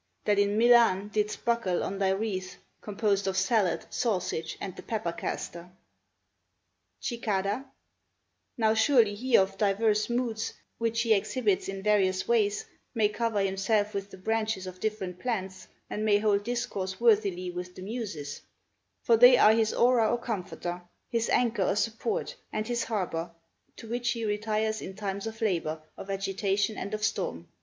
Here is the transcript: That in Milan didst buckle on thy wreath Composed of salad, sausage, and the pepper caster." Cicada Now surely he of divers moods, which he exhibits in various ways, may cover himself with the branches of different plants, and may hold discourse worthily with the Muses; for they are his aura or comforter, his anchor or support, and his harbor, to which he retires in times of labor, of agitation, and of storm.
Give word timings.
That 0.25 0.39
in 0.39 0.57
Milan 0.57 1.09
didst 1.09 1.45
buckle 1.45 1.83
on 1.83 1.99
thy 1.99 2.09
wreath 2.09 2.55
Composed 2.81 3.27
of 3.27 3.37
salad, 3.37 3.85
sausage, 3.91 4.57
and 4.59 4.75
the 4.75 4.81
pepper 4.81 5.11
caster." 5.11 5.69
Cicada 6.99 7.65
Now 8.57 8.73
surely 8.73 9.13
he 9.13 9.37
of 9.37 9.59
divers 9.59 10.09
moods, 10.09 10.53
which 10.79 11.01
he 11.03 11.13
exhibits 11.13 11.69
in 11.69 11.83
various 11.83 12.27
ways, 12.27 12.65
may 12.95 13.09
cover 13.09 13.41
himself 13.41 13.93
with 13.93 14.09
the 14.09 14.17
branches 14.17 14.65
of 14.65 14.79
different 14.79 15.19
plants, 15.19 15.67
and 15.87 16.03
may 16.03 16.17
hold 16.17 16.43
discourse 16.43 16.99
worthily 16.99 17.51
with 17.51 17.75
the 17.75 17.83
Muses; 17.83 18.41
for 19.03 19.17
they 19.17 19.37
are 19.37 19.53
his 19.53 19.71
aura 19.71 20.09
or 20.09 20.17
comforter, 20.17 20.81
his 21.11 21.29
anchor 21.29 21.61
or 21.61 21.75
support, 21.75 22.35
and 22.51 22.67
his 22.67 22.85
harbor, 22.85 23.29
to 23.75 23.87
which 23.87 24.09
he 24.13 24.25
retires 24.25 24.81
in 24.81 24.95
times 24.95 25.27
of 25.27 25.41
labor, 25.41 25.79
of 25.95 26.09
agitation, 26.09 26.75
and 26.75 26.95
of 26.95 27.03
storm. 27.03 27.47